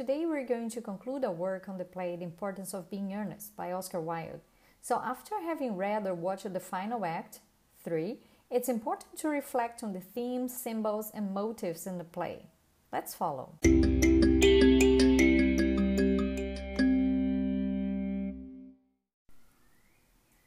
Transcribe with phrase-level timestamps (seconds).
[0.00, 3.54] Today we're going to conclude a work on the play The Importance of Being Earnest
[3.54, 4.40] by Oscar Wilde.
[4.80, 7.40] So, after having read or watched the final act,
[7.84, 8.16] 3,
[8.50, 12.46] it's important to reflect on the themes, symbols, and motives in the play.
[12.90, 13.52] Let's follow.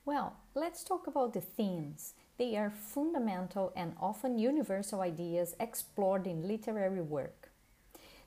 [0.03, 2.15] Well, let's talk about the themes.
[2.39, 7.52] They are fundamental and often universal ideas explored in literary work.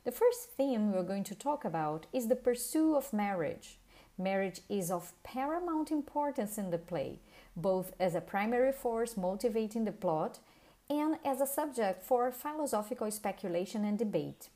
[0.07, 3.77] The first theme we're going to talk about is the pursuit of marriage.
[4.17, 7.19] Marriage is of paramount importance in the play,
[7.57, 10.39] both as a primary force motivating the plot
[10.89, 14.49] and as a subject for philosophical speculation and debate.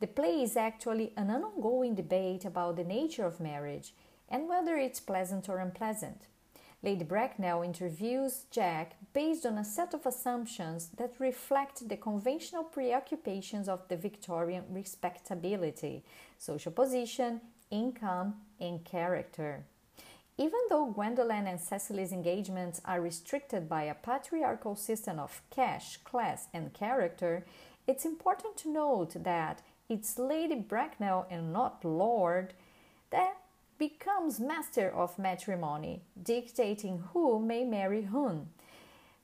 [0.00, 3.94] The play is actually an ongoing debate about the nature of marriage
[4.28, 6.26] and whether it's pleasant or unpleasant.
[6.82, 13.68] Lady Bracknell interviews Jack based on a set of assumptions that reflect the conventional preoccupations
[13.68, 16.02] of the Victorian respectability,
[16.38, 19.64] social position, income, and character.
[20.38, 26.48] Even though Gwendolen and Cecily's engagements are restricted by a patriarchal system of cash, class,
[26.54, 27.44] and character,
[27.86, 29.60] it's important to note that
[29.90, 32.54] it's Lady Bracknell and not Lord
[33.10, 33.36] that
[33.80, 38.50] becomes master of matrimony, dictating who may marry whom.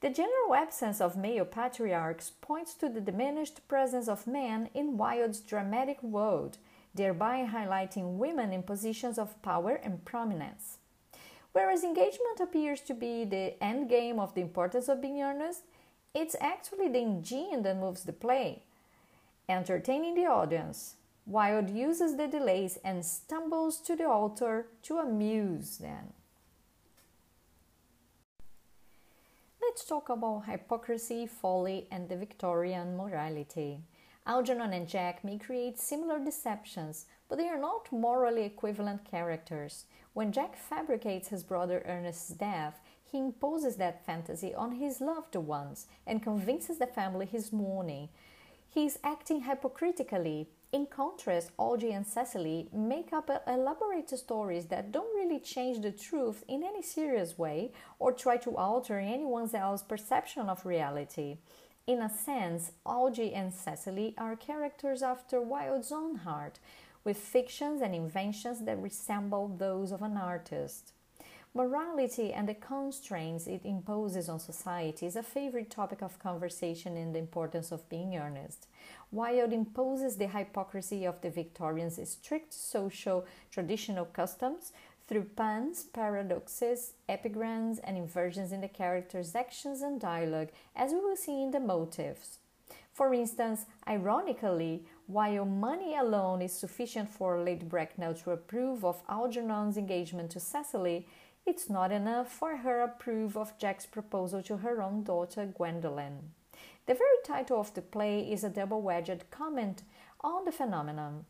[0.01, 5.41] The general absence of male patriarchs points to the diminished presence of men in Wilde's
[5.41, 6.57] dramatic world,
[6.95, 10.79] thereby highlighting women in positions of power and prominence.
[11.53, 15.65] Whereas engagement appears to be the end game of the importance of being earnest,
[16.15, 18.63] it's actually the engine that moves the play,
[19.51, 20.95] entertaining the audience,
[21.27, 26.13] Wilde uses the delays and stumbles to the altar to amuse them.
[29.61, 33.81] Let's talk about hypocrisy, folly, and the Victorian morality.
[34.25, 39.85] Algernon and Jack may create similar deceptions, but they are not morally equivalent characters.
[40.15, 45.87] When Jack fabricates his brother Ernest's death, he imposes that fantasy on his loved ones
[46.07, 48.09] and convinces the family he's mourning.
[48.69, 55.15] He is acting hypocritically, in contrast, Algy and Cecily make up elaborate stories that don't
[55.15, 60.49] really change the truth in any serious way or try to alter anyone else's perception
[60.49, 61.39] of reality.
[61.87, 66.59] In a sense, Algy and Cecily are characters after Wilde's own heart,
[67.05, 70.93] with fictions and inventions that resemble those of an artist.
[71.57, 77.15] Morality and the constraints it imposes on society is a favorite topic of conversation in
[77.15, 78.67] the importance of being earnest.
[79.11, 84.75] Wilde imposes the hypocrisy of the Victorians' strict social traditional customs
[85.09, 91.17] through puns, paradoxes, epigrams, and inversions in the characters' actions and dialogue, as we will
[91.17, 92.39] see in the motives.
[92.93, 99.77] For instance, ironically, while money alone is sufficient for Lady Bracknell to approve of Algernon's
[99.77, 101.07] engagement to Cecily,
[101.47, 106.33] it's not enough for her approve of Jack's proposal to her own daughter Gwendolen.
[106.87, 109.83] The very title of the play is a double edged comment
[110.21, 111.25] on the phenomenon.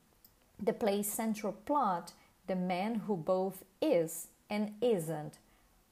[0.59, 2.13] The play's central plot,
[2.47, 5.39] the man who both is and isn't,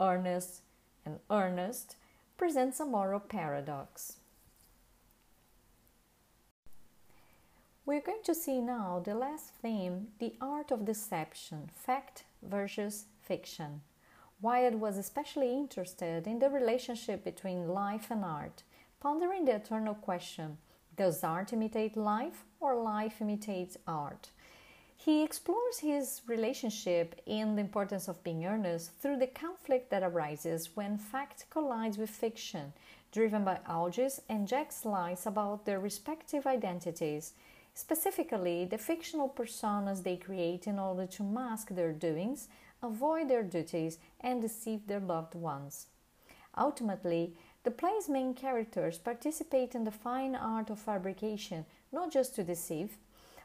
[0.01, 0.63] earnest
[1.05, 1.97] and earnest,
[2.39, 4.17] presents a moral paradox.
[7.87, 13.83] We're going to see now the last theme the art of deception, fact versus fiction.
[14.45, 18.63] Wilde was especially interested in the relationship between life and art,
[19.01, 20.59] pondering the eternal question
[20.95, 24.29] Does art imitate life or life imitates art?
[24.99, 30.69] He explores his relationship in the importance of being earnest through the conflict that arises
[30.77, 32.75] when fact collides with fiction,
[33.13, 37.33] driven by Algy's and Jack's lies about their respective identities,
[37.73, 42.49] specifically the fictional personas they create in order to mask their doings
[42.85, 45.87] avoid their duties, and deceive their loved ones.
[46.57, 47.35] Ultimately,
[47.65, 51.65] the play's main characters participate in the fine art of fabrication
[51.95, 52.99] not just to deceive,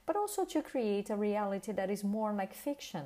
[0.06, 3.06] but also to create a reality that is more like fiction.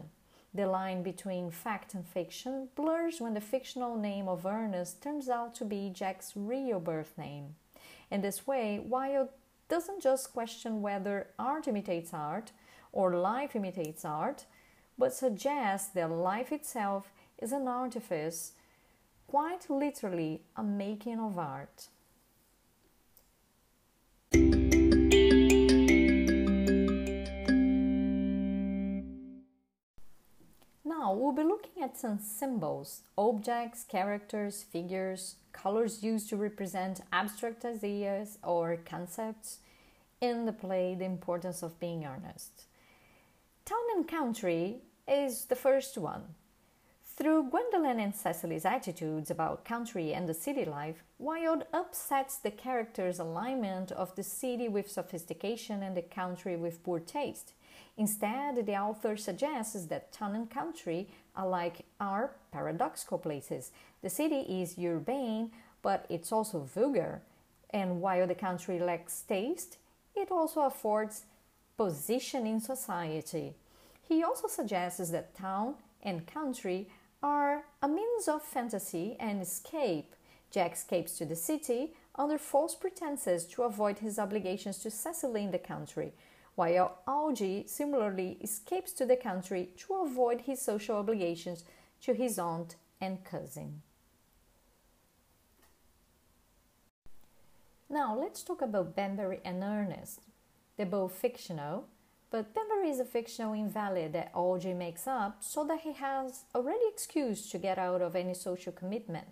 [0.54, 5.54] The line between fact and fiction blurs when the fictional name of Ernest turns out
[5.56, 7.56] to be Jack's real birth name.
[8.10, 9.30] In this way, Wilde
[9.68, 12.52] doesn't just question whether art imitates art
[12.92, 14.46] or life imitates art,
[14.98, 17.12] but suggests that life itself
[17.42, 18.54] is an artifice,
[19.28, 21.88] quite literally a making of art.
[30.86, 37.66] Now we'll be looking at some symbols, objects, characters, figures, colors used to represent abstract
[37.66, 39.60] ideas or concepts
[40.22, 42.68] in the play The Importance of Being Earnest.
[43.95, 46.24] And country is the first one.
[47.06, 53.19] Through Gwendolen and Cecily's attitudes about country and the city life, Wilde upsets the character's
[53.19, 57.54] alignment of the city with sophistication and the country with poor taste.
[57.95, 63.72] Instead, the author suggests that town and country alike are paradoxical places.
[64.01, 65.51] The city is urbane,
[65.84, 67.22] but it's also vulgar,
[67.69, 69.78] and while the country lacks taste,
[70.16, 71.25] it also affords
[71.78, 73.54] position in society.
[74.13, 75.74] He also suggests that town
[76.04, 76.88] and country
[77.24, 80.15] are a means of fantasy and escape.
[80.51, 85.50] Jack escapes to the city under false pretenses to avoid his obligations to Cecily in
[85.50, 86.13] the country,
[86.54, 91.63] while Algy similarly escapes to the country to avoid his social obligations
[92.01, 93.81] to his aunt and cousin.
[97.89, 100.19] Now let's talk about Bunbury and Ernest.
[100.77, 101.88] They're both fictional,
[102.34, 106.62] but Bunbury is a fictional invalid that Algy makes up so that he has a
[106.64, 109.28] ready excuse to get out of any social commitment.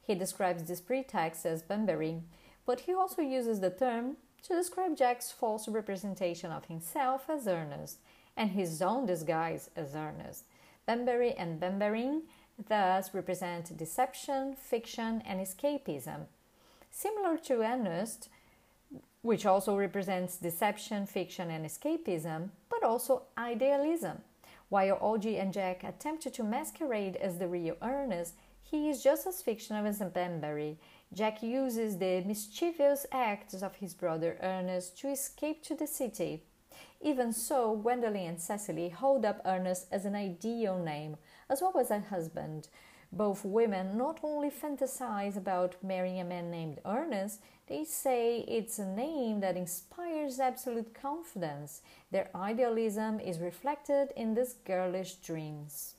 [0.00, 2.22] He describes this pretext as Bunbury,
[2.64, 7.98] but he also uses the term to describe Jack's false representation of himself as Ernest
[8.38, 10.44] and his own disguise as Ernest.
[10.86, 12.22] Bunbury and Bunburying
[12.68, 16.20] thus represent deception, fiction, and escapism.
[16.90, 18.30] Similar to Ernest,
[19.26, 24.18] which also represents deception, fiction, and escapism, but also idealism.
[24.68, 29.42] While Algy and Jack attempt to masquerade as the real Ernest, he is just as
[29.42, 30.78] fictional as Bunbury.
[31.12, 36.44] Jack uses the mischievous acts of his brother Ernest to escape to the city.
[37.00, 41.16] Even so, Gwendolen and Cecily hold up Ernest as an ideal name,
[41.50, 42.68] as well as a husband.
[43.12, 48.86] Both women not only fantasize about marrying a man named Ernest, they say it's a
[48.86, 51.82] name that inspires absolute confidence.
[52.10, 55.94] Their idealism is reflected in these girlish dreams.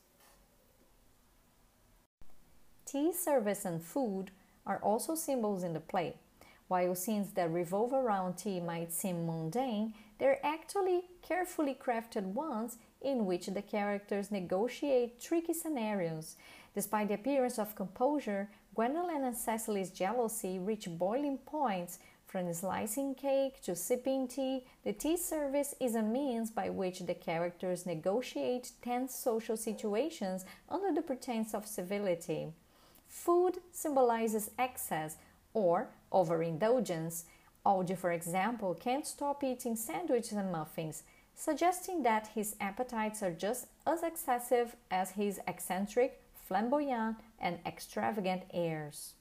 [2.85, 4.31] Tea service and food
[4.65, 6.15] are also symbols in the play.
[6.67, 13.25] While scenes that revolve around tea might seem mundane, they're actually carefully crafted ones in
[13.25, 16.35] which the characters negotiate tricky scenarios.
[16.77, 21.97] Despite the appearance of composure, Gwendolen and Cecily's jealousy reach boiling points.
[22.27, 27.15] From slicing cake to sipping tea, the tea service is a means by which the
[27.15, 32.53] characters negotiate tense social situations under the pretense of civility.
[33.07, 35.17] Food symbolizes excess
[35.55, 37.25] or overindulgence.
[37.65, 41.01] Algy, for example, can't stop eating sandwiches and muffins,
[41.33, 49.13] suggesting that his appetites are just as excessive as his eccentric, flamboyant, and extravagant airs.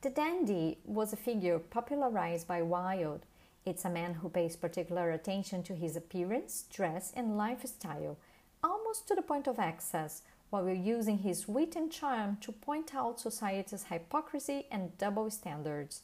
[0.00, 3.26] The dandy was a figure popularized by Wilde.
[3.64, 8.16] It's a man who pays particular attention to his appearance, dress, and lifestyle,
[8.62, 13.20] almost to the point of excess, while using his wit and charm to point out
[13.20, 16.02] society's hypocrisy and double standards.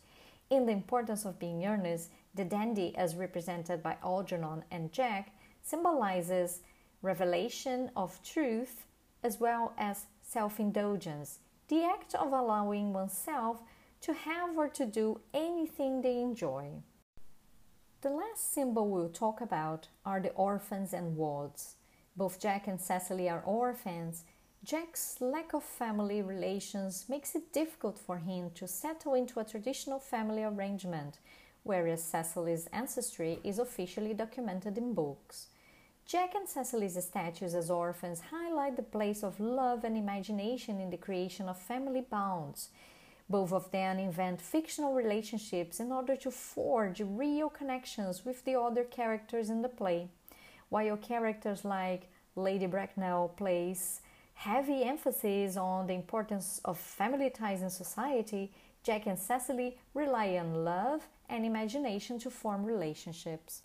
[0.50, 5.32] In The Importance of Being Earnest, the dandy, as represented by Algernon and Jack,
[5.62, 6.61] symbolizes
[7.04, 8.86] revelation of truth,
[9.22, 13.62] as well as self indulgence, the act of allowing oneself
[14.00, 16.68] to have or to do anything they enjoy.
[18.00, 21.76] The last symbol we'll talk about are the orphans and wards.
[22.16, 24.25] Both Jack and Cecily are orphans.
[24.62, 29.99] Jack's lack of family relations makes it difficult for him to settle into a traditional
[29.99, 31.18] family arrangement,
[31.62, 35.49] whereas Cecily's ancestry is officially documented in books.
[36.06, 40.99] Jack and Cecily's statues as orphans highlight the place of love and imagination in the
[40.99, 42.68] creation of family bonds.
[43.30, 48.84] Both of them invent fictional relationships in order to forge real connections with the other
[48.84, 50.08] characters in the play.
[50.68, 54.02] While characters like Lady Bracknell place
[54.34, 60.66] heavy emphasis on the importance of family ties in society, Jack and Cecily rely on
[60.66, 63.62] love and imagination to form relationships.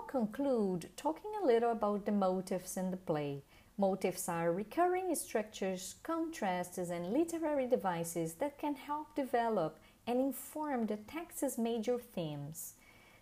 [0.00, 3.42] Now conclude talking a little about the motifs in the play.
[3.76, 10.96] Motifs are recurring structures, contrasts, and literary devices that can help develop and inform the
[10.96, 12.74] text's major themes.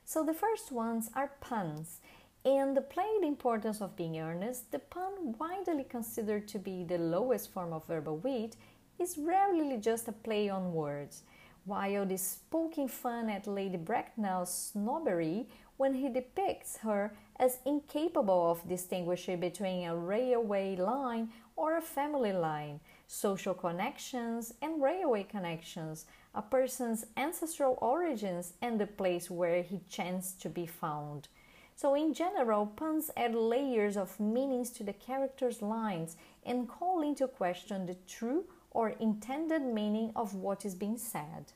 [0.04, 2.00] So the first ones are puns.
[2.44, 6.98] In the play The Importance of Being Earnest, the pun, widely considered to be the
[6.98, 8.56] lowest form of verbal wit,
[9.00, 11.22] is rarely just a play on words.
[11.66, 18.68] Wilde is poking fun at Lady Bracknell's snobbery when he depicts her as incapable of
[18.68, 22.80] distinguishing between a railway line or a family line.
[23.10, 26.04] social connections and railway connections,
[26.34, 31.28] a person's ancestral origins, and the place where he chanced to be found.
[31.74, 37.26] So, in general, puns add layers of meanings to the character's lines and call into
[37.28, 41.52] question the true or intended meaning of what is being said.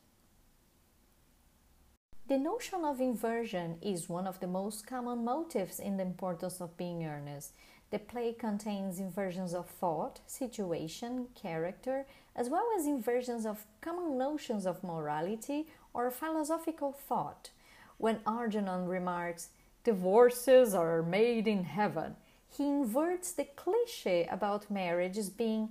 [2.28, 6.76] The notion of inversion is one of the most common motives in the importance of
[6.76, 7.52] being earnest.
[7.90, 14.66] The play contains inversions of thought, situation, character, as well as inversions of common notions
[14.66, 17.50] of morality or philosophical thought.
[17.98, 19.48] When Algernon remarks,
[19.82, 22.14] divorces are made in heaven,
[22.48, 25.70] he inverts the cliche about marriages being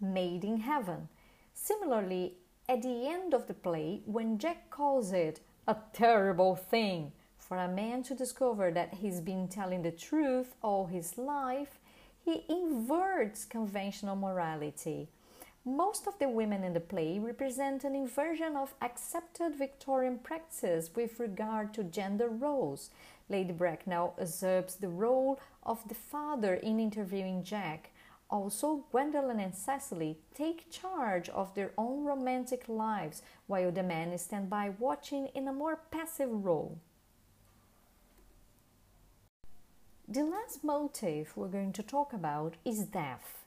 [0.00, 1.08] made in heaven.
[1.52, 7.58] Similarly, at the end of the play, when Jack calls it a terrible thing for
[7.58, 11.78] a man to discover that he's been telling the truth all his life,
[12.24, 15.08] he inverts conventional morality.
[15.66, 21.20] Most of the women in the play represent an inversion of accepted Victorian practices with
[21.20, 22.88] regard to gender roles.
[23.28, 27.90] Lady Bracknell usurps the role of the father in interviewing Jack.
[28.30, 34.50] Also, Gwendolen and Cecily take charge of their own romantic lives while the men stand
[34.50, 36.78] by watching in a more passive role.
[40.06, 43.44] The last motive we're going to talk about is death.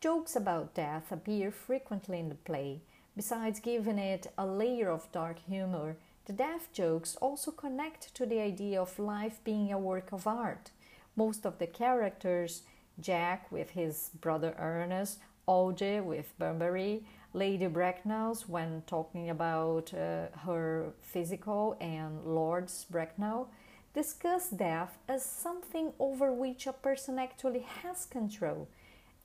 [0.00, 2.80] Jokes about death appear frequently in the play.
[3.16, 8.40] Besides giving it a layer of dark humor, the death jokes also connect to the
[8.40, 10.70] idea of life being a work of art.
[11.16, 12.62] Most of the characters,
[13.00, 20.92] Jack with his brother Ernest, Algy with Bunbury, Lady Bracknell's when talking about uh, her
[21.02, 23.50] physical, and Lord's Bracknell,
[23.94, 28.68] discuss death as something over which a person actually has control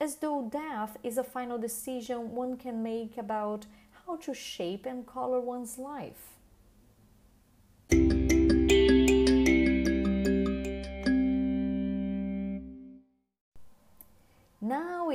[0.00, 3.66] as though death is a final decision one can make about
[4.06, 6.35] how to shape and color one's life.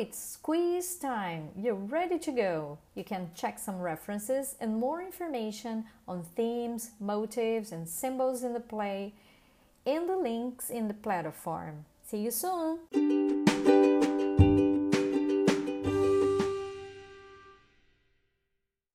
[0.01, 1.50] It's quiz time.
[1.55, 2.79] You're ready to go.
[2.96, 8.60] You can check some references and more information on themes, motives, and symbols in the
[8.60, 9.13] play
[9.86, 11.86] in the links in the platform.
[12.03, 13.40] See you soon!